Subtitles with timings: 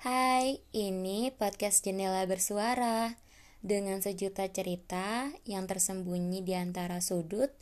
[0.00, 3.20] Hai, ini podcast Jendela Bersuara
[3.60, 7.52] dengan sejuta cerita yang tersembunyi di antara sudut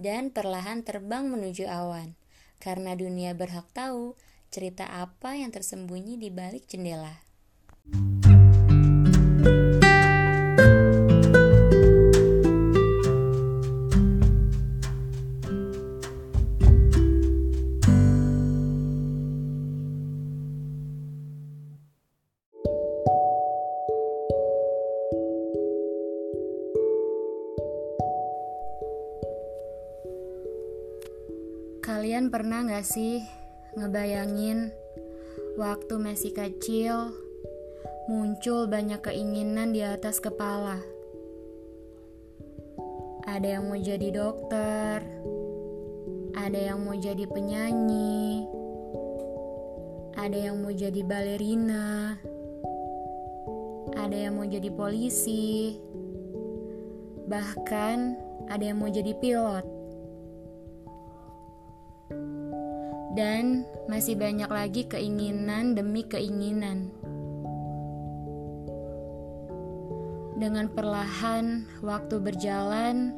[0.00, 2.16] dan perlahan terbang menuju awan.
[2.64, 4.16] Karena dunia berhak tahu
[4.48, 7.20] cerita apa yang tersembunyi di balik jendela.
[32.02, 33.22] Kalian pernah gak sih
[33.78, 34.74] ngebayangin
[35.54, 37.14] waktu masih kecil
[38.10, 40.82] muncul banyak keinginan di atas kepala?
[43.22, 44.98] Ada yang mau jadi dokter,
[46.34, 48.50] ada yang mau jadi penyanyi,
[50.18, 52.18] ada yang mau jadi balerina,
[53.94, 55.78] ada yang mau jadi polisi,
[57.30, 58.18] bahkan
[58.50, 59.81] ada yang mau jadi pilot.
[63.12, 66.88] Dan masih banyak lagi keinginan demi keinginan.
[70.40, 73.14] Dengan perlahan, waktu berjalan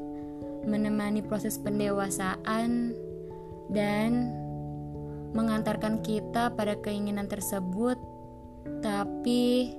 [0.69, 2.92] menemani proses pendewasaan
[3.72, 4.28] dan
[5.33, 7.97] mengantarkan kita pada keinginan tersebut,
[8.84, 9.72] tapi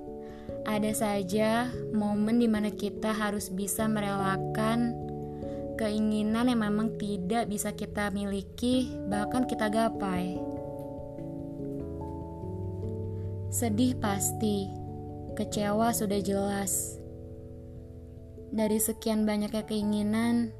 [0.65, 5.04] ada saja momen di mana kita harus bisa merelakan
[5.75, 10.39] keinginan yang memang tidak bisa kita miliki, bahkan kita gapai.
[13.51, 14.67] Sedih pasti,
[15.39, 16.99] kecewa sudah jelas.
[18.51, 20.51] Dari sekian banyaknya keinginan,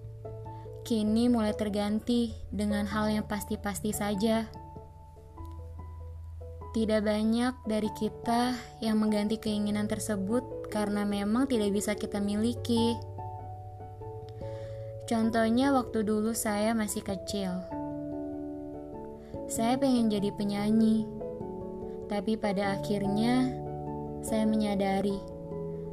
[0.84, 4.48] kini mulai terganti dengan hal yang pasti-pasti saja.
[6.76, 8.52] Tidak banyak dari kita
[8.84, 13.15] yang mengganti keinginan tersebut karena memang tidak bisa kita miliki.
[15.06, 17.54] Contohnya waktu dulu saya masih kecil.
[19.46, 21.06] Saya pengen jadi penyanyi.
[22.10, 23.54] Tapi pada akhirnya
[24.26, 25.14] saya menyadari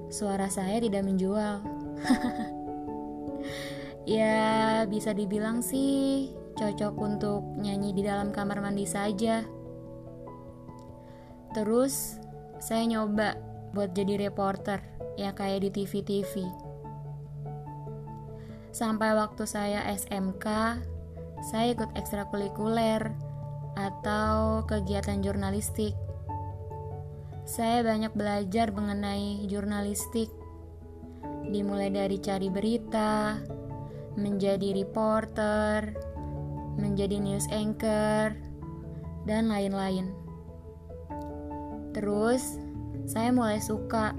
[0.09, 1.61] suara saya tidak menjual.
[4.09, 9.45] ya, bisa dibilang sih cocok untuk nyanyi di dalam kamar mandi saja.
[11.53, 12.17] Terus
[12.65, 13.37] saya nyoba
[13.77, 14.81] buat jadi reporter
[15.21, 16.72] ya kayak di TV-TV.
[18.73, 20.47] Sampai waktu saya SMK,
[21.45, 23.13] saya ikut ekstrakurikuler
[23.77, 25.93] atau kegiatan jurnalistik.
[27.45, 30.33] Saya banyak belajar mengenai jurnalistik,
[31.53, 33.45] dimulai dari cari berita,
[34.17, 35.93] menjadi reporter,
[36.81, 38.33] menjadi news anchor,
[39.29, 40.17] dan lain-lain.
[41.93, 42.57] Terus,
[43.05, 44.17] saya mulai suka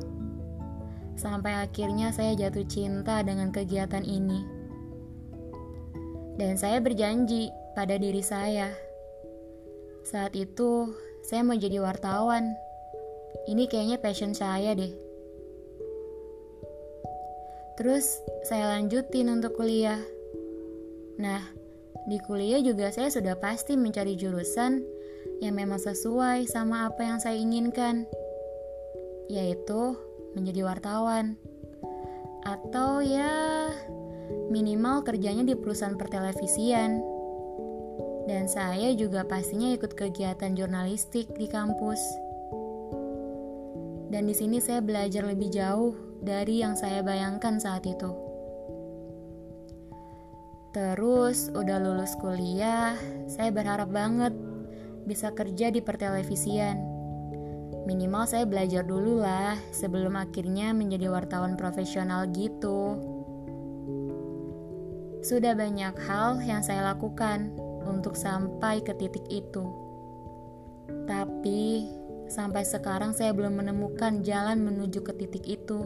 [1.16, 4.44] sampai akhirnya saya jatuh cinta dengan kegiatan ini.
[6.34, 8.74] Dan saya berjanji pada diri saya.
[10.04, 10.90] Saat itu,
[11.24, 12.58] saya mau jadi wartawan.
[13.46, 14.94] Ini kayaknya passion saya deh.
[17.78, 18.06] Terus,
[18.46, 19.98] saya lanjutin untuk kuliah.
[21.18, 21.42] Nah,
[22.10, 24.84] di kuliah juga saya sudah pasti mencari jurusan
[25.40, 28.06] yang memang sesuai sama apa yang saya inginkan,
[29.32, 29.96] yaitu
[30.38, 31.40] menjadi wartawan.
[32.44, 33.72] Atau ya
[34.52, 37.02] minimal kerjanya di perusahaan pertelevisian.
[38.30, 42.00] Dan saya juga pastinya ikut kegiatan jurnalistik di kampus.
[44.14, 48.14] Dan di sini saya belajar lebih jauh dari yang saya bayangkan saat itu.
[50.74, 52.98] Terus udah lulus kuliah
[53.30, 54.34] saya berharap banget
[55.06, 56.93] bisa kerja di pertelevisian
[57.84, 62.96] Minimal saya belajar dulu lah sebelum akhirnya menjadi wartawan profesional gitu.
[65.20, 67.52] Sudah banyak hal yang saya lakukan
[67.84, 69.68] untuk sampai ke titik itu.
[71.04, 71.92] Tapi
[72.32, 75.84] sampai sekarang saya belum menemukan jalan menuju ke titik itu.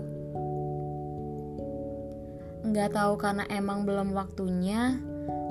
[2.62, 5.02] Nggak tahu karena emang belum waktunya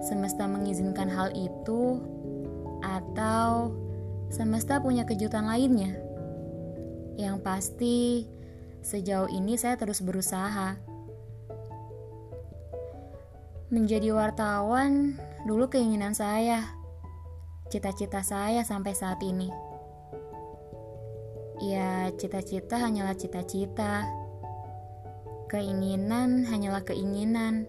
[0.07, 1.99] semesta mengizinkan hal itu
[2.87, 3.75] atau
[4.31, 6.06] semesta punya kejutan lainnya.
[7.17, 7.99] Yang pasti,
[8.85, 10.77] sejauh ini saya terus berusaha.
[13.73, 15.17] Menjadi wartawan
[15.49, 16.77] dulu keinginan saya,
[17.73, 19.49] cita-cita saya sampai saat ini.
[21.65, 24.05] Ya, cita-cita hanyalah cita-cita.
[25.49, 27.65] Keinginan hanyalah keinginan.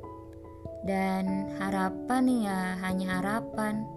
[0.84, 3.88] Dan harapan ya hanya harapan.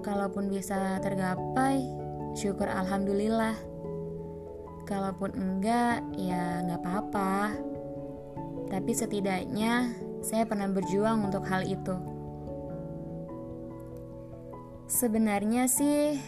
[0.00, 1.84] Kalaupun bisa tergapai,
[2.32, 3.73] syukur alhamdulillah.
[4.84, 7.56] Kalaupun enggak, ya nggak apa-apa.
[8.68, 11.96] Tapi setidaknya saya pernah berjuang untuk hal itu.
[14.84, 16.20] Sebenarnya sih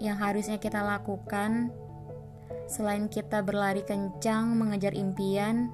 [0.00, 1.68] yang harusnya kita lakukan
[2.68, 5.72] selain kita berlari kencang mengejar impian,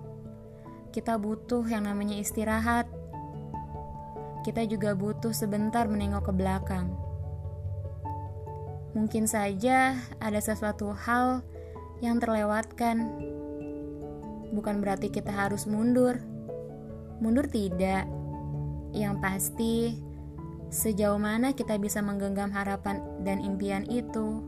[0.94, 2.86] kita butuh yang namanya istirahat.
[4.46, 6.86] Kita juga butuh sebentar menengok ke belakang.
[8.94, 11.42] Mungkin saja ada sesuatu hal
[12.00, 13.10] yang terlewatkan.
[14.54, 16.18] Bukan berarti kita harus mundur.
[17.18, 18.06] Mundur tidak.
[18.94, 19.76] Yang pasti,
[20.70, 24.42] sejauh mana kita bisa menggenggam harapan dan impian itu.